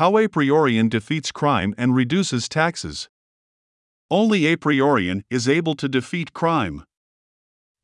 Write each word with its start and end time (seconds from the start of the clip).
How 0.00 0.16
a 0.16 0.28
priorian 0.28 0.88
defeats 0.88 1.30
crime 1.30 1.74
and 1.76 1.94
reduces 1.94 2.48
taxes. 2.48 3.10
Only 4.10 4.46
a 4.46 4.56
priorian 4.56 5.24
is 5.28 5.46
able 5.46 5.74
to 5.74 5.90
defeat 5.90 6.32
crime. 6.32 6.84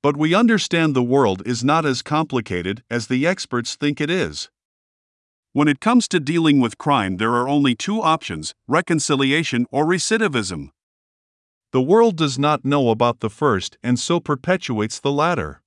But 0.02 0.16
we 0.16 0.34
understand 0.34 0.96
the 0.96 1.02
world 1.02 1.42
is 1.44 1.62
not 1.62 1.84
as 1.84 2.00
complicated 2.00 2.82
as 2.90 3.08
the 3.08 3.26
experts 3.26 3.76
think 3.76 4.00
it 4.00 4.08
is. 4.08 4.48
When 5.52 5.68
it 5.68 5.78
comes 5.78 6.08
to 6.08 6.18
dealing 6.18 6.58
with 6.58 6.78
crime, 6.78 7.18
there 7.18 7.34
are 7.34 7.50
only 7.50 7.74
two 7.74 8.00
options 8.00 8.54
reconciliation 8.66 9.66
or 9.70 9.84
recidivism. 9.84 10.70
The 11.72 11.82
world 11.82 12.16
does 12.16 12.38
not 12.38 12.64
know 12.64 12.88
about 12.88 13.20
the 13.20 13.28
first 13.28 13.76
and 13.82 14.00
so 14.00 14.20
perpetuates 14.20 14.98
the 14.98 15.12
latter. 15.12 15.60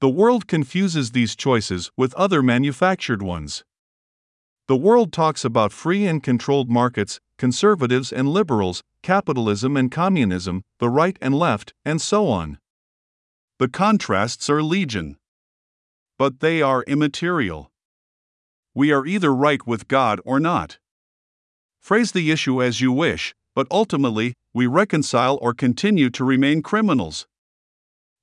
The 0.00 0.10
world 0.10 0.46
confuses 0.46 1.10
these 1.10 1.34
choices 1.34 1.90
with 1.96 2.14
other 2.14 2.40
manufactured 2.40 3.20
ones. 3.20 3.64
The 4.70 4.76
world 4.76 5.12
talks 5.12 5.44
about 5.44 5.72
free 5.72 6.06
and 6.06 6.22
controlled 6.22 6.70
markets, 6.70 7.18
conservatives 7.36 8.12
and 8.12 8.28
liberals, 8.28 8.84
capitalism 9.02 9.76
and 9.76 9.90
communism, 9.90 10.62
the 10.78 10.88
right 10.88 11.18
and 11.20 11.34
left, 11.34 11.74
and 11.84 12.00
so 12.00 12.28
on. 12.28 12.56
The 13.58 13.66
contrasts 13.66 14.48
are 14.48 14.62
legion. 14.62 15.16
But 16.16 16.38
they 16.38 16.62
are 16.62 16.84
immaterial. 16.84 17.72
We 18.72 18.92
are 18.92 19.04
either 19.04 19.34
right 19.34 19.66
with 19.66 19.88
God 19.88 20.20
or 20.24 20.38
not. 20.38 20.78
Phrase 21.80 22.12
the 22.12 22.30
issue 22.30 22.62
as 22.62 22.80
you 22.80 22.92
wish, 22.92 23.34
but 23.56 23.66
ultimately, 23.72 24.34
we 24.54 24.68
reconcile 24.68 25.36
or 25.42 25.52
continue 25.52 26.10
to 26.10 26.22
remain 26.22 26.62
criminals. 26.62 27.26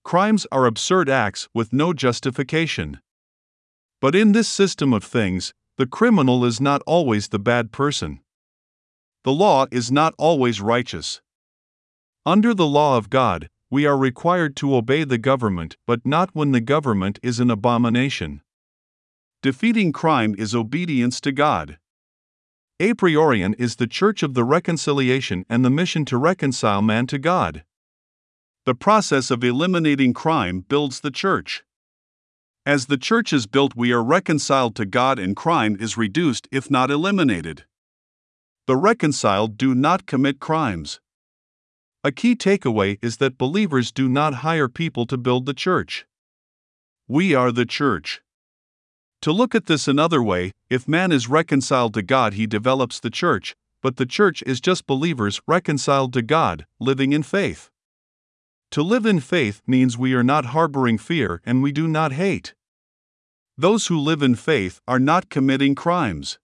Crimes 0.05 0.47
are 0.49 0.65
absurd 0.65 1.09
acts 1.09 1.49
with 1.53 1.73
no 1.73 1.91
justification. 1.91 3.01
But 3.99 4.15
in 4.15 4.31
this 4.31 4.47
system 4.47 4.93
of 4.93 5.03
things, 5.03 5.53
the 5.77 5.85
criminal 5.85 6.43
is 6.43 6.59
not 6.59 6.81
always 6.87 7.27
the 7.27 7.37
bad 7.37 7.71
person. 7.71 8.19
The 9.23 9.31
law 9.31 9.67
is 9.71 9.91
not 9.91 10.15
always 10.17 10.59
righteous. 10.59 11.21
Under 12.25 12.55
the 12.55 12.65
law 12.65 12.97
of 12.97 13.11
God, 13.11 13.49
we 13.69 13.85
are 13.85 13.97
required 13.97 14.55
to 14.55 14.75
obey 14.75 15.03
the 15.03 15.19
government, 15.19 15.77
but 15.85 16.03
not 16.03 16.31
when 16.33 16.51
the 16.51 16.61
government 16.61 17.19
is 17.21 17.39
an 17.39 17.51
abomination. 17.51 18.41
Defeating 19.43 19.91
crime 19.91 20.33
is 20.37 20.55
obedience 20.55 21.21
to 21.21 21.31
God. 21.31 21.77
A 22.79 22.95
priorian 22.95 23.53
is 23.59 23.75
the 23.75 23.87
church 23.87 24.23
of 24.23 24.33
the 24.33 24.43
reconciliation 24.43 25.45
and 25.47 25.63
the 25.63 25.69
mission 25.69 26.05
to 26.05 26.17
reconcile 26.17 26.81
man 26.81 27.05
to 27.07 27.19
God. 27.19 27.63
The 28.65 28.73
process 28.73 29.29
of 29.29 29.43
eliminating 29.43 30.13
crime 30.13 30.61
builds 30.61 31.01
the 31.01 31.11
church. 31.11 31.63
As 32.67 32.87
the 32.87 32.97
church 32.97 33.31
is 33.31 33.47
built, 33.47 33.77
we 33.77 33.93
are 33.93 34.03
reconciled 34.03 34.75
to 34.75 34.85
God, 34.85 35.19
and 35.19 35.37
crime 35.37 35.77
is 35.79 35.95
reduced 35.95 36.49
if 36.51 36.69
not 36.69 36.91
eliminated. 36.91 37.63
The 38.65 38.75
reconciled 38.75 39.57
do 39.57 39.73
not 39.73 40.05
commit 40.05 40.41
crimes. 40.41 40.99
A 42.03 42.11
key 42.11 42.35
takeaway 42.35 42.99
is 43.01 43.17
that 43.17 43.37
believers 43.37 43.93
do 43.93 44.09
not 44.09 44.43
hire 44.43 44.67
people 44.67 45.05
to 45.05 45.17
build 45.17 45.45
the 45.45 45.53
church. 45.53 46.05
We 47.07 47.33
are 47.33 47.53
the 47.53 47.65
church. 47.65 48.21
To 49.21 49.31
look 49.31 49.55
at 49.55 49.67
this 49.67 49.87
another 49.87 50.21
way, 50.21 50.51
if 50.69 50.89
man 50.89 51.13
is 51.13 51.29
reconciled 51.29 51.93
to 51.93 52.01
God, 52.01 52.33
he 52.33 52.45
develops 52.45 52.99
the 52.99 53.09
church, 53.09 53.55
but 53.81 53.95
the 53.95 54.05
church 54.05 54.43
is 54.45 54.59
just 54.59 54.85
believers 54.85 55.39
reconciled 55.47 56.11
to 56.11 56.21
God, 56.21 56.65
living 56.81 57.13
in 57.13 57.23
faith. 57.23 57.69
To 58.71 58.83
live 58.83 59.05
in 59.05 59.21
faith 59.21 59.61
means 59.65 59.97
we 59.97 60.13
are 60.13 60.21
not 60.21 60.47
harboring 60.47 60.97
fear 60.97 61.41
and 61.45 61.63
we 61.63 61.71
do 61.71 61.87
not 61.87 62.11
hate. 62.11 62.53
Those 63.59 63.87
who 63.87 63.97
live 63.99 64.21
in 64.21 64.35
faith 64.35 64.79
are 64.87 64.99
not 64.99 65.29
committing 65.29 65.73
crimes. 65.73 66.37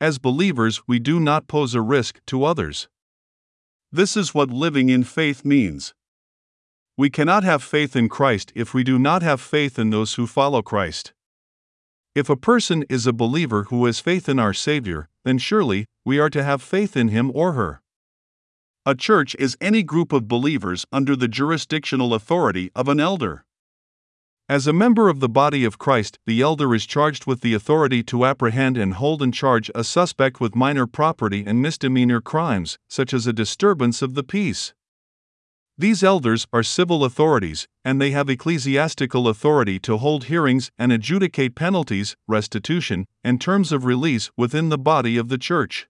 As 0.00 0.18
believers, 0.18 0.80
we 0.86 0.98
do 0.98 1.20
not 1.20 1.46
pose 1.46 1.74
a 1.74 1.82
risk 1.82 2.20
to 2.28 2.44
others. 2.44 2.88
This 3.92 4.16
is 4.16 4.34
what 4.34 4.48
living 4.48 4.88
in 4.88 5.04
faith 5.04 5.44
means. 5.44 5.92
We 6.96 7.10
cannot 7.10 7.44
have 7.44 7.62
faith 7.62 7.94
in 7.94 8.08
Christ 8.08 8.50
if 8.54 8.72
we 8.72 8.82
do 8.82 8.98
not 8.98 9.22
have 9.22 9.42
faith 9.42 9.78
in 9.78 9.90
those 9.90 10.14
who 10.14 10.26
follow 10.26 10.62
Christ. 10.62 11.12
If 12.14 12.30
a 12.30 12.36
person 12.36 12.84
is 12.88 13.06
a 13.06 13.12
believer 13.12 13.64
who 13.64 13.84
has 13.84 14.00
faith 14.00 14.26
in 14.26 14.38
our 14.38 14.54
Savior, 14.54 15.10
then 15.26 15.36
surely 15.36 15.84
we 16.02 16.18
are 16.18 16.30
to 16.30 16.42
have 16.42 16.62
faith 16.62 16.96
in 16.96 17.08
him 17.08 17.30
or 17.34 17.52
her. 17.52 17.82
A 18.86 18.94
church 18.94 19.36
is 19.38 19.58
any 19.60 19.82
group 19.82 20.14
of 20.14 20.28
believers 20.28 20.86
under 20.90 21.14
the 21.14 21.28
jurisdictional 21.28 22.14
authority 22.14 22.70
of 22.74 22.88
an 22.88 23.00
elder. 23.00 23.45
As 24.48 24.68
a 24.68 24.72
member 24.72 25.08
of 25.08 25.18
the 25.18 25.28
body 25.28 25.64
of 25.64 25.76
Christ, 25.76 26.20
the 26.24 26.40
elder 26.40 26.72
is 26.72 26.86
charged 26.86 27.26
with 27.26 27.40
the 27.40 27.52
authority 27.52 28.04
to 28.04 28.24
apprehend 28.24 28.76
and 28.76 28.94
hold 28.94 29.20
in 29.20 29.32
charge 29.32 29.72
a 29.74 29.82
suspect 29.82 30.40
with 30.40 30.54
minor 30.54 30.86
property 30.86 31.42
and 31.44 31.60
misdemeanor 31.60 32.20
crimes, 32.20 32.78
such 32.88 33.12
as 33.12 33.26
a 33.26 33.32
disturbance 33.32 34.02
of 34.02 34.14
the 34.14 34.22
peace. 34.22 34.72
These 35.76 36.04
elders 36.04 36.46
are 36.52 36.62
civil 36.62 37.04
authorities, 37.04 37.66
and 37.84 38.00
they 38.00 38.12
have 38.12 38.30
ecclesiastical 38.30 39.26
authority 39.26 39.80
to 39.80 39.96
hold 39.96 40.24
hearings 40.24 40.70
and 40.78 40.92
adjudicate 40.92 41.56
penalties, 41.56 42.16
restitution, 42.28 43.06
and 43.24 43.40
terms 43.40 43.72
of 43.72 43.84
release 43.84 44.30
within 44.36 44.68
the 44.68 44.78
body 44.78 45.16
of 45.16 45.28
the 45.28 45.38
church. 45.38 45.88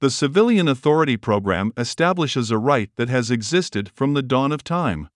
The 0.00 0.10
Civilian 0.10 0.68
Authority 0.68 1.16
Program 1.16 1.72
establishes 1.76 2.52
a 2.52 2.56
right 2.56 2.88
that 2.94 3.08
has 3.08 3.32
existed 3.32 3.90
from 3.96 4.14
the 4.14 4.22
dawn 4.22 4.52
of 4.52 4.62
time. 4.62 5.08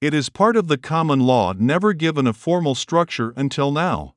It 0.00 0.14
is 0.14 0.30
part 0.30 0.56
of 0.56 0.68
the 0.68 0.78
common 0.78 1.20
law 1.20 1.52
never 1.58 1.92
given 1.92 2.26
a 2.26 2.32
formal 2.32 2.74
structure 2.74 3.34
until 3.36 3.70
now. 3.70 4.14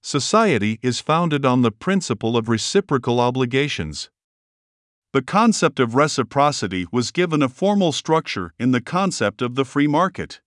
Society 0.00 0.78
is 0.80 1.00
founded 1.00 1.44
on 1.44 1.62
the 1.62 1.72
principle 1.72 2.36
of 2.36 2.48
reciprocal 2.48 3.18
obligations. 3.18 4.10
The 5.12 5.22
concept 5.22 5.80
of 5.80 5.96
reciprocity 5.96 6.86
was 6.92 7.10
given 7.10 7.42
a 7.42 7.48
formal 7.48 7.90
structure 7.90 8.54
in 8.60 8.70
the 8.70 8.80
concept 8.80 9.42
of 9.42 9.56
the 9.56 9.64
free 9.64 9.88
market. 9.88 10.40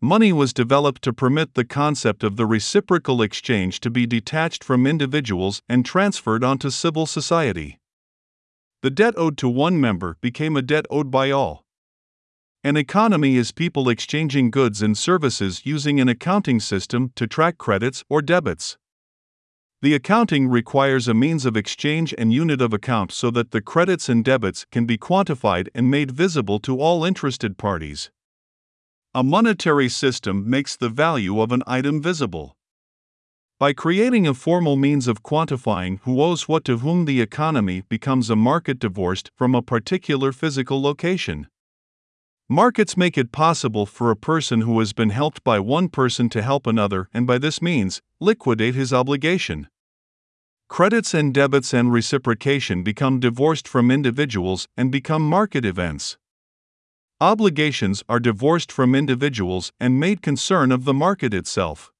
Money 0.00 0.32
was 0.32 0.54
developed 0.54 1.02
to 1.02 1.12
permit 1.12 1.52
the 1.52 1.66
concept 1.66 2.24
of 2.24 2.36
the 2.36 2.46
reciprocal 2.46 3.20
exchange 3.20 3.78
to 3.80 3.90
be 3.90 4.06
detached 4.06 4.64
from 4.64 4.86
individuals 4.86 5.60
and 5.68 5.84
transferred 5.84 6.42
onto 6.42 6.70
civil 6.70 7.04
society. 7.04 7.78
The 8.80 8.90
debt 8.90 9.14
owed 9.18 9.36
to 9.38 9.50
one 9.50 9.78
member 9.78 10.16
became 10.22 10.56
a 10.56 10.62
debt 10.62 10.86
owed 10.88 11.10
by 11.10 11.30
all. 11.30 11.63
An 12.66 12.78
economy 12.78 13.36
is 13.36 13.52
people 13.52 13.90
exchanging 13.90 14.50
goods 14.50 14.80
and 14.80 14.96
services 14.96 15.66
using 15.66 16.00
an 16.00 16.08
accounting 16.08 16.60
system 16.60 17.12
to 17.14 17.26
track 17.26 17.58
credits 17.58 18.02
or 18.08 18.22
debits. 18.22 18.78
The 19.82 19.92
accounting 19.92 20.48
requires 20.48 21.06
a 21.06 21.12
means 21.12 21.44
of 21.44 21.58
exchange 21.58 22.14
and 22.16 22.32
unit 22.32 22.62
of 22.62 22.72
account 22.72 23.12
so 23.12 23.30
that 23.32 23.50
the 23.50 23.60
credits 23.60 24.08
and 24.08 24.24
debits 24.24 24.64
can 24.70 24.86
be 24.86 24.96
quantified 24.96 25.68
and 25.74 25.90
made 25.90 26.10
visible 26.10 26.58
to 26.60 26.80
all 26.80 27.04
interested 27.04 27.58
parties. 27.58 28.10
A 29.14 29.22
monetary 29.22 29.90
system 29.90 30.48
makes 30.48 30.74
the 30.74 30.88
value 30.88 31.42
of 31.42 31.52
an 31.52 31.62
item 31.66 32.00
visible. 32.00 32.56
By 33.58 33.74
creating 33.74 34.26
a 34.26 34.32
formal 34.32 34.76
means 34.76 35.06
of 35.06 35.22
quantifying 35.22 36.00
who 36.04 36.22
owes 36.22 36.48
what 36.48 36.64
to 36.64 36.78
whom, 36.78 37.04
the 37.04 37.20
economy 37.20 37.82
becomes 37.90 38.30
a 38.30 38.36
market 38.36 38.78
divorced 38.78 39.30
from 39.36 39.54
a 39.54 39.60
particular 39.60 40.32
physical 40.32 40.80
location. 40.80 41.48
Markets 42.54 42.96
make 42.96 43.18
it 43.18 43.32
possible 43.32 43.84
for 43.84 44.12
a 44.12 44.16
person 44.16 44.60
who 44.60 44.78
has 44.78 44.92
been 44.92 45.10
helped 45.10 45.42
by 45.42 45.58
one 45.58 45.88
person 45.88 46.28
to 46.28 46.40
help 46.40 46.68
another 46.68 47.08
and 47.12 47.26
by 47.26 47.36
this 47.36 47.60
means 47.60 48.00
liquidate 48.20 48.76
his 48.76 48.92
obligation. 48.92 49.66
Credits 50.68 51.12
and 51.14 51.34
debits 51.34 51.74
and 51.74 51.92
reciprocation 51.92 52.84
become 52.84 53.18
divorced 53.18 53.66
from 53.66 53.90
individuals 53.90 54.68
and 54.76 54.92
become 54.92 55.28
market 55.28 55.64
events. 55.64 56.16
Obligations 57.20 58.04
are 58.08 58.20
divorced 58.20 58.70
from 58.70 58.94
individuals 58.94 59.72
and 59.80 59.98
made 59.98 60.22
concern 60.22 60.70
of 60.70 60.84
the 60.84 60.94
market 60.94 61.34
itself. 61.34 61.90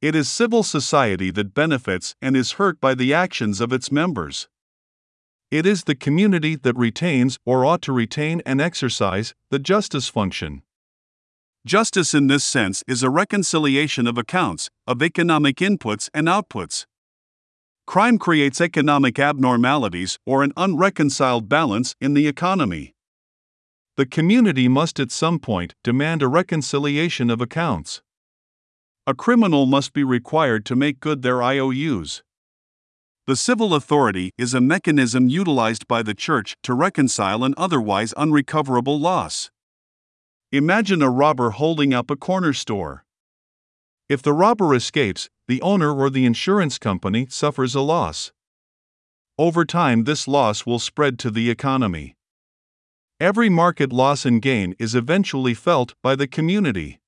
It 0.00 0.14
is 0.14 0.26
civil 0.26 0.62
society 0.62 1.30
that 1.32 1.52
benefits 1.52 2.14
and 2.22 2.34
is 2.34 2.52
hurt 2.52 2.80
by 2.80 2.94
the 2.94 3.12
actions 3.12 3.60
of 3.60 3.74
its 3.74 3.92
members. 3.92 4.48
It 5.50 5.66
is 5.66 5.84
the 5.84 5.94
community 5.94 6.54
that 6.56 6.76
retains 6.76 7.38
or 7.44 7.64
ought 7.64 7.82
to 7.82 7.92
retain 7.92 8.40
and 8.46 8.60
exercise 8.60 9.34
the 9.50 9.58
justice 9.58 10.08
function. 10.08 10.62
Justice 11.66 12.14
in 12.14 12.28
this 12.28 12.44
sense 12.44 12.82
is 12.86 13.02
a 13.02 13.10
reconciliation 13.10 14.06
of 14.06 14.16
accounts, 14.16 14.70
of 14.86 15.02
economic 15.02 15.56
inputs 15.56 16.08
and 16.14 16.28
outputs. 16.28 16.86
Crime 17.86 18.18
creates 18.18 18.60
economic 18.60 19.18
abnormalities 19.18 20.18
or 20.24 20.42
an 20.42 20.52
unreconciled 20.56 21.48
balance 21.48 21.96
in 22.00 22.14
the 22.14 22.28
economy 22.28 22.94
the 24.00 24.06
community 24.06 24.66
must 24.66 24.98
at 24.98 25.10
some 25.10 25.38
point 25.38 25.74
demand 25.84 26.22
a 26.22 26.26
reconciliation 26.26 27.28
of 27.28 27.42
accounts. 27.42 28.00
A 29.06 29.12
criminal 29.12 29.66
must 29.66 29.92
be 29.92 30.02
required 30.02 30.64
to 30.64 30.74
make 30.74 31.00
good 31.00 31.20
their 31.20 31.42
IOUs. 31.42 32.22
The 33.30 33.36
civil 33.36 33.76
authority 33.76 34.32
is 34.36 34.54
a 34.54 34.60
mechanism 34.60 35.28
utilized 35.28 35.86
by 35.86 36.02
the 36.02 36.14
church 36.14 36.56
to 36.64 36.74
reconcile 36.74 37.44
an 37.44 37.54
otherwise 37.56 38.12
unrecoverable 38.14 38.98
loss. 38.98 39.52
Imagine 40.50 41.00
a 41.00 41.08
robber 41.08 41.50
holding 41.50 41.94
up 41.94 42.10
a 42.10 42.16
corner 42.16 42.52
store. 42.52 43.04
If 44.08 44.20
the 44.20 44.32
robber 44.32 44.74
escapes, 44.74 45.30
the 45.46 45.62
owner 45.62 45.96
or 45.96 46.10
the 46.10 46.24
insurance 46.24 46.76
company 46.76 47.28
suffers 47.30 47.76
a 47.76 47.82
loss. 47.82 48.32
Over 49.38 49.64
time, 49.64 50.02
this 50.02 50.26
loss 50.26 50.66
will 50.66 50.80
spread 50.80 51.16
to 51.20 51.30
the 51.30 51.50
economy. 51.50 52.16
Every 53.20 53.48
market 53.48 53.92
loss 53.92 54.26
and 54.26 54.42
gain 54.42 54.74
is 54.80 54.96
eventually 54.96 55.54
felt 55.54 55.94
by 56.02 56.16
the 56.16 56.26
community. 56.26 56.98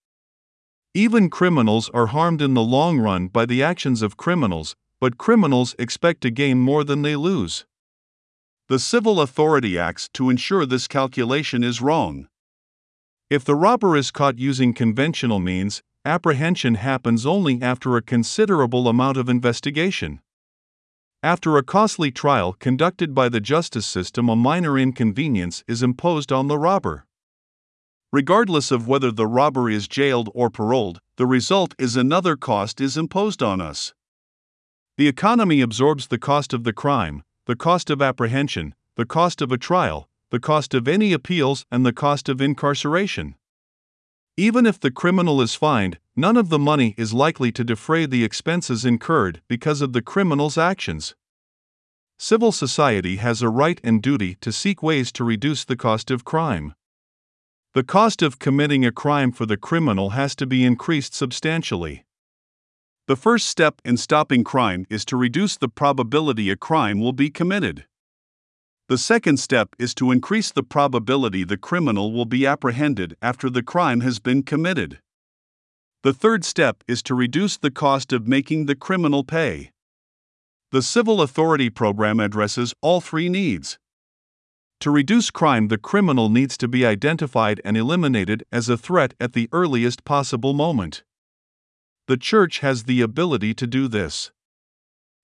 Even 0.95 1.29
criminals 1.29 1.91
are 1.93 2.15
harmed 2.15 2.41
in 2.41 2.55
the 2.55 2.63
long 2.63 3.01
run 3.01 3.27
by 3.27 3.45
the 3.45 3.61
actions 3.61 4.03
of 4.03 4.17
criminals, 4.17 4.77
but 5.03 5.19
criminals 5.19 5.75
expect 5.81 6.21
to 6.21 6.31
gain 6.31 6.61
more 6.61 6.85
than 6.85 7.03
they 7.03 7.17
lose. 7.17 7.67
The 8.69 8.79
civil 8.79 9.21
authority 9.21 9.77
acts 9.77 10.09
to 10.11 10.31
ensure 10.31 10.65
this 10.65 10.87
calculation 10.87 11.65
is 11.65 11.81
wrong. 11.81 12.29
If 13.29 13.45
the 13.45 13.57
robber 13.57 13.97
is 13.97 14.13
caught 14.13 14.39
using 14.39 14.73
conventional 14.73 15.41
means, 15.41 15.83
apprehension 16.05 16.77
happens 16.77 17.27
only 17.27 17.61
after 17.61 17.97
a 17.97 18.01
considerable 18.01 18.87
amount 18.87 19.17
of 19.17 19.29
investigation. 19.29 20.21
After 21.21 21.57
a 21.57 21.65
costly 21.65 22.13
trial 22.13 22.53
conducted 22.53 23.13
by 23.13 23.29
the 23.29 23.41
justice 23.41 23.87
system, 23.87 24.29
a 24.29 24.37
minor 24.37 24.79
inconvenience 24.79 25.65
is 25.67 25.83
imposed 25.83 26.31
on 26.31 26.47
the 26.47 26.59
robber. 26.59 27.07
Regardless 28.13 28.71
of 28.71 28.87
whether 28.87 29.11
the 29.11 29.27
robber 29.27 29.69
is 29.69 29.89
jailed 29.89 30.29
or 30.33 30.49
paroled, 30.49 31.01
the 31.17 31.27
result 31.27 31.75
is 31.77 31.97
another 31.97 32.37
cost 32.37 32.81
is 32.81 32.97
imposed 32.97 33.43
on 33.43 33.61
us. 33.61 33.95
The 34.99 35.09
economy 35.09 35.63
absorbs 35.63 36.09
the 36.09 36.19
cost 36.19 36.53
of 36.53 36.65
the 36.65 36.73
crime, 36.73 37.23
the 37.47 37.57
cost 37.57 37.89
of 37.89 38.03
apprehension, 38.03 38.75
the 38.97 39.07
cost 39.07 39.41
of 39.41 39.51
a 39.51 39.57
trial, 39.57 40.09
the 40.31 40.41
cost 40.41 40.75
of 40.75 40.87
any 40.87 41.15
appeals, 41.15 41.65
and 41.71 41.85
the 41.85 41.95
cost 41.95 42.29
of 42.29 42.41
incarceration. 42.43 43.37
Even 44.37 44.67
if 44.67 44.79
the 44.79 44.91
criminal 44.91 45.41
is 45.41 45.55
fined, 45.55 45.99
none 46.15 46.37
of 46.37 46.51
the 46.51 46.59
money 46.59 46.95
is 46.99 47.15
likely 47.15 47.51
to 47.53 47.65
defray 47.65 48.07
the 48.07 48.25
expenses 48.25 48.85
incurred 48.85 49.41
because 49.49 49.81
of 49.81 49.93
the 49.93 50.03
criminal's 50.03 50.59
actions. 50.59 51.15
Civil 52.19 52.53
society 52.53 53.17
has 53.17 53.43
a 53.43 53.49
right 53.49 53.81
and 53.83 54.03
duty 54.03 54.37
to 54.37 54.53
seek 54.53 54.83
ways 54.83 55.11
to 55.13 55.25
reduce 55.25 55.65
the 55.65 55.77
cost 55.77 56.11
of 56.11 56.25
crime. 56.25 56.75
The 57.75 57.83
cost 57.83 58.21
of 58.21 58.39
committing 58.39 58.85
a 58.85 58.93
crime 58.93 59.33
for 59.33 59.47
the 59.47 59.57
criminal 59.57 60.11
has 60.11 60.37
to 60.37 60.47
be 60.47 60.65
increased 60.65 61.15
substantially. 61.15 62.05
The 63.09 63.17
first 63.17 63.49
step 63.49 63.81
in 63.85 63.97
stopping 63.97 64.45
crime 64.45 64.87
is 64.89 65.05
to 65.07 65.17
reduce 65.17 65.57
the 65.57 65.69
probability 65.69 66.51
a 66.51 66.57
crime 66.57 67.01
will 67.01 67.13
be 67.13 67.31
committed. 67.31 67.85
The 68.89 68.97
second 68.97 69.39
step 69.39 69.71
is 69.77 69.93
to 69.95 70.13
increase 70.13 70.53
the 70.53 70.63
probability 70.63 71.43
the 71.43 71.57
criminal 71.57 72.13
will 72.13 72.27
be 72.27 72.47
apprehended 72.47 73.17
after 73.21 73.51
the 73.51 73.63
crime 73.63 74.03
has 74.03 74.21
been 74.21 74.45
committed. 74.45 75.01
The 76.05 76.13
third 76.13 76.45
step 76.45 76.85
is 76.87 77.03
to 77.05 77.15
reduce 77.15 77.57
the 77.57 77.71
cost 77.73 78.13
of 78.13 78.29
making 78.29 78.67
the 78.67 78.77
criminal 78.77 79.25
pay. 79.25 79.73
The 80.71 80.83
Civil 80.83 81.21
Authority 81.21 81.71
Program 81.71 82.21
addresses 82.21 82.73
all 82.83 83.01
three 83.01 83.29
needs. 83.29 83.79
To 84.81 84.91
reduce 84.91 85.31
crime, 85.31 85.69
the 85.69 85.79
criminal 85.79 86.29
needs 86.29 86.57
to 86.59 86.69
be 86.69 86.87
identified 86.87 87.61
and 87.65 87.77
eliminated 87.77 88.45
as 88.53 88.69
a 88.69 88.77
threat 88.77 89.15
at 89.21 89.33
the 89.33 89.49
earliest 89.53 90.05
possible 90.05 90.55
moment. 90.55 91.03
The 92.13 92.19
Church 92.19 92.59
has 92.59 92.85
the 92.85 93.01
ability 93.01 93.55
to 93.55 93.67
do 93.67 93.89
this. 93.89 94.33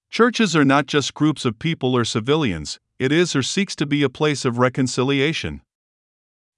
Churches 0.09 0.57
are 0.57 0.65
not 0.65 0.87
just 0.87 1.13
groups 1.13 1.45
of 1.45 1.59
people 1.59 1.95
or 1.95 2.03
civilians, 2.03 2.81
it 2.99 3.13
is 3.13 3.37
or 3.37 3.43
seeks 3.43 3.77
to 3.77 3.85
be 3.85 4.03
a 4.03 4.09
place 4.09 4.47
of 4.47 4.57
reconciliation. 4.57 5.61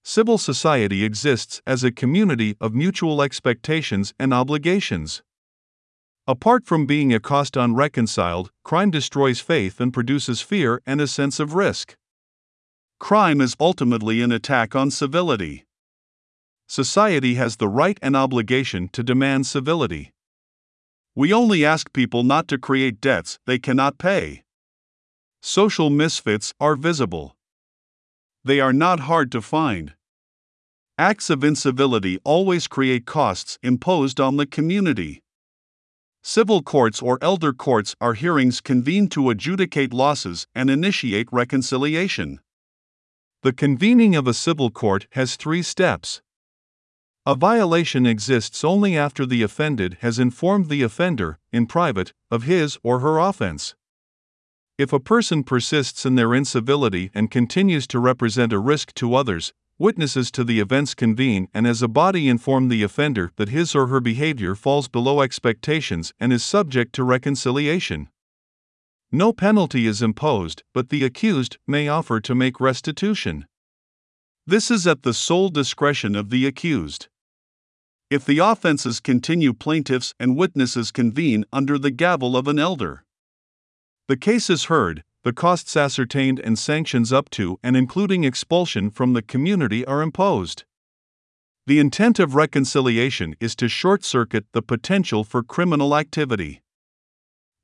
Civil 0.05 0.39
society 0.39 1.03
exists 1.03 1.61
as 1.67 1.83
a 1.83 1.91
community 1.91 2.57
of 2.61 2.77
mutual 2.77 3.23
expectations 3.23 4.15
and 4.21 4.33
obligations. 4.33 5.25
Apart 6.29 6.65
from 6.65 6.87
being 6.87 7.13
a 7.13 7.19
cost 7.19 7.57
unreconciled, 7.57 8.53
crime 8.63 8.93
destroys 8.93 9.41
faith 9.41 9.81
and 9.81 9.93
produces 9.93 10.41
fear 10.41 10.81
and 10.87 11.01
a 11.01 11.09
sense 11.09 11.41
of 11.41 11.55
risk. 11.55 11.97
Crime 13.01 13.41
is 13.41 13.57
ultimately 13.59 14.23
an 14.23 14.31
attack 14.31 14.77
on 14.77 14.93
civility. 14.93 15.67
Society 16.69 17.35
has 17.35 17.57
the 17.57 17.67
right 17.67 17.99
and 18.01 18.15
obligation 18.15 18.89
to 18.91 19.03
demand 19.03 19.45
civility. 19.49 20.13
We 21.15 21.33
only 21.33 21.65
ask 21.65 21.93
people 21.93 22.23
not 22.23 22.47
to 22.49 22.59
create 22.59 23.01
debts 23.01 23.39
they 23.47 23.59
cannot 23.59 23.99
pay. 23.99 24.45
Social 25.43 25.91
misfits 25.91 26.55
are 26.61 26.77
visible. 26.77 27.37
They 28.45 28.61
are 28.61 28.73
not 28.73 29.01
hard 29.01 29.33
to 29.33 29.43
find. 29.43 29.95
Acts 30.97 31.31
of 31.31 31.43
incivility 31.43 32.19
always 32.25 32.69
create 32.69 33.07
costs 33.07 33.59
imposed 33.63 34.21
on 34.21 34.37
the 34.37 34.47
community. 34.47 35.23
Civil 36.23 36.63
courts 36.63 37.01
or 37.01 37.19
elder 37.23 37.55
courts 37.55 37.97
are 38.01 38.13
hearings 38.13 38.61
convened 38.61 39.11
to 39.13 39.31
adjudicate 39.31 39.95
losses 39.95 40.47
and 40.55 40.69
initiate 40.69 41.29
reconciliation. 41.33 42.41
The 43.43 43.55
convening 43.55 44.15
of 44.15 44.27
a 44.29 44.35
civil 44.35 44.71
court 44.71 45.07
has 45.13 45.37
three 45.37 45.63
steps. 45.63 46.21
A 47.27 47.35
violation 47.35 48.07
exists 48.07 48.65
only 48.65 48.97
after 48.97 49.27
the 49.27 49.43
offended 49.43 49.99
has 50.01 50.19
informed 50.19 50.71
the 50.71 50.83
offender, 50.83 51.39
in 51.53 51.67
private, 51.67 52.15
of 52.31 52.45
his 52.45 52.79
or 52.83 53.01
her 53.01 53.19
offense. 53.19 53.75
If 54.79 54.95
a 54.95 54.99
person 54.99 55.45
persists 55.45 56.07
in 56.07 56.15
their 56.15 56.35
incivility 56.35 57.11
and 57.13 57.31
continues 57.31 57.87
to 57.89 57.99
represent 57.99 58.55
a 58.55 58.59
risk 58.59 58.95
to 58.95 59.15
others, 59.15 59.53
witnesses 59.79 60.31
to 60.31 60.45
the 60.45 60.61
events 60.61 60.95
convene 60.95 61.49
and 61.53 61.67
as 61.67 61.83
a 61.83 61.89
body 61.89 62.27
inform 62.29 62.69
the 62.69 62.83
offender 62.83 63.33
that 63.37 63.51
his 63.51 63.75
or 63.75 63.89
her 63.89 64.01
behavior 64.01 64.55
falls 64.55 64.89
below 64.89 65.21
expectations 65.21 66.15
and 66.19 66.33
is 66.33 66.43
subject 66.43 66.95
to 66.95 67.05
reconciliation. 67.05 68.09
No 69.13 69.35
penalty 69.35 69.87
is 69.87 70.01
imposed, 70.01 70.63
but 70.73 70.89
the 70.89 71.05
accused 71.05 71.59
may 71.67 71.87
offer 71.89 72.19
to 72.21 72.35
make 72.35 72.61
restitution. 72.61 73.47
This 74.47 74.71
is 74.71 74.87
at 74.87 75.03
the 75.03 75.15
sole 75.15 75.49
discretion 75.49 76.17
of 76.17 76.31
the 76.31 76.47
accused. 76.47 77.09
If 78.11 78.25
the 78.25 78.39
offenses 78.39 78.99
continue, 78.99 79.53
plaintiffs 79.53 80.15
and 80.19 80.37
witnesses 80.37 80.91
convene 80.91 81.45
under 81.53 81.79
the 81.79 81.91
gavel 81.93 82.37
of 82.37 82.49
an 82.49 82.59
elder. 82.59 83.05
The 84.09 84.17
case 84.17 84.51
is 84.51 84.65
heard, 84.65 85.05
the 85.23 85.33
costs 85.33 85.77
ascertained, 85.77 86.41
and 86.41 86.59
sanctions 86.59 87.13
up 87.13 87.31
to 87.31 87.59
and 87.63 87.77
including 87.77 88.25
expulsion 88.25 88.91
from 88.91 89.13
the 89.13 89.23
community 89.23 89.85
are 89.85 90.03
imposed. 90.03 90.65
The 91.67 91.79
intent 91.79 92.19
of 92.19 92.35
reconciliation 92.35 93.37
is 93.39 93.55
to 93.57 93.69
short 93.69 94.03
circuit 94.03 94.47
the 94.53 94.63
potential 94.63 95.23
for 95.23 95.45
criminal 95.45 95.95
activity. 95.95 96.63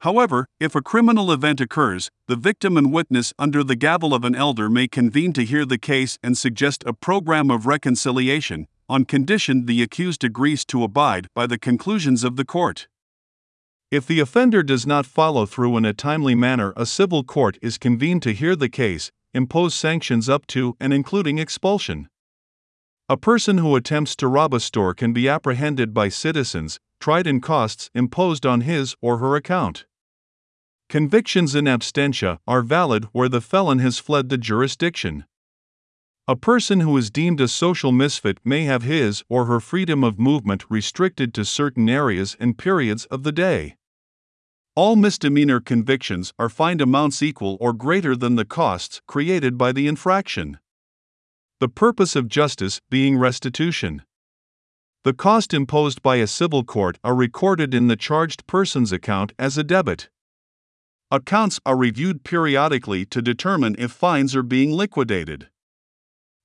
However, 0.00 0.46
if 0.60 0.74
a 0.74 0.82
criminal 0.82 1.32
event 1.32 1.60
occurs, 1.60 2.10
the 2.28 2.36
victim 2.36 2.76
and 2.76 2.92
witness 2.92 3.32
under 3.38 3.64
the 3.64 3.76
gavel 3.76 4.14
of 4.14 4.24
an 4.24 4.34
elder 4.34 4.68
may 4.68 4.88
convene 4.88 5.32
to 5.32 5.44
hear 5.44 5.64
the 5.64 5.78
case 5.78 6.18
and 6.22 6.36
suggest 6.36 6.84
a 6.86 6.92
program 6.92 7.50
of 7.50 7.66
reconciliation, 7.66 8.68
on 8.88 9.04
condition 9.04 9.66
the 9.66 9.82
accused 9.82 10.22
agrees 10.22 10.64
to 10.66 10.84
abide 10.84 11.28
by 11.34 11.46
the 11.46 11.58
conclusions 11.58 12.22
of 12.24 12.36
the 12.36 12.44
court. 12.44 12.88
If 13.90 14.06
the 14.06 14.20
offender 14.20 14.62
does 14.62 14.86
not 14.86 15.06
follow 15.06 15.46
through 15.46 15.76
in 15.76 15.84
a 15.84 15.94
timely 15.94 16.34
manner, 16.34 16.72
a 16.76 16.86
civil 16.86 17.24
court 17.24 17.56
is 17.62 17.78
convened 17.78 18.22
to 18.24 18.34
hear 18.34 18.54
the 18.54 18.68
case, 18.68 19.10
impose 19.32 19.74
sanctions 19.74 20.28
up 20.28 20.46
to 20.48 20.76
and 20.78 20.92
including 20.92 21.38
expulsion. 21.38 22.08
A 23.08 23.16
person 23.16 23.58
who 23.58 23.76
attempts 23.76 24.16
to 24.16 24.26
rob 24.26 24.52
a 24.52 24.60
store 24.60 24.92
can 24.92 25.12
be 25.12 25.28
apprehended 25.28 25.94
by 25.94 26.08
citizens, 26.08 26.80
tried 26.98 27.26
and 27.26 27.42
costs 27.42 27.90
imposed 27.94 28.44
on 28.44 28.62
his 28.62 28.96
or 29.00 29.18
her 29.18 29.36
account. 29.36 29.84
Convictions 30.88 31.56
in 31.56 31.64
absentia 31.64 32.38
are 32.46 32.62
valid 32.62 33.06
where 33.12 33.28
the 33.28 33.40
felon 33.40 33.80
has 33.80 33.98
fled 33.98 34.28
the 34.28 34.38
jurisdiction. 34.38 35.24
A 36.28 36.36
person 36.36 36.78
who 36.78 36.96
is 36.96 37.10
deemed 37.10 37.40
a 37.40 37.48
social 37.48 37.90
misfit 37.90 38.38
may 38.44 38.64
have 38.64 38.82
his 38.82 39.24
or 39.28 39.46
her 39.46 39.58
freedom 39.58 40.04
of 40.04 40.20
movement 40.20 40.64
restricted 40.68 41.34
to 41.34 41.44
certain 41.44 41.88
areas 41.88 42.36
and 42.38 42.56
periods 42.56 43.04
of 43.06 43.24
the 43.24 43.32
day. 43.32 43.76
All 44.76 44.94
misdemeanor 44.94 45.58
convictions 45.58 46.32
are 46.38 46.48
fined 46.48 46.80
amounts 46.80 47.20
equal 47.20 47.56
or 47.60 47.72
greater 47.72 48.14
than 48.14 48.36
the 48.36 48.44
costs 48.44 49.00
created 49.08 49.58
by 49.58 49.72
the 49.72 49.88
infraction. 49.88 50.58
The 51.58 51.68
purpose 51.68 52.14
of 52.14 52.28
justice 52.28 52.80
being 52.90 53.18
restitution. 53.18 54.02
The 55.02 55.14
cost 55.14 55.52
imposed 55.52 56.02
by 56.02 56.16
a 56.16 56.26
civil 56.28 56.62
court 56.62 56.98
are 57.02 57.14
recorded 57.14 57.74
in 57.74 57.88
the 57.88 57.96
charged 57.96 58.46
person's 58.46 58.92
account 58.92 59.32
as 59.38 59.58
a 59.58 59.64
debit. 59.64 60.10
Accounts 61.12 61.60
are 61.64 61.76
reviewed 61.76 62.24
periodically 62.24 63.04
to 63.06 63.22
determine 63.22 63.76
if 63.78 63.92
fines 63.92 64.34
are 64.34 64.42
being 64.42 64.72
liquidated. 64.72 65.48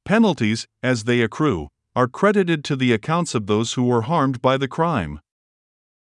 Penalties, 0.06 0.68
as 0.84 1.06
they 1.06 1.22
accrue, 1.22 1.70
are 1.96 2.08
credited 2.08 2.64
to 2.66 2.76
the 2.76 2.94
accounts 2.94 3.34
of 3.34 3.48
those 3.48 3.74
who 3.74 3.84
were 3.84 4.04
harmed 4.04 4.40
by 4.40 4.58
the 4.58 4.68
crime. 4.68 5.20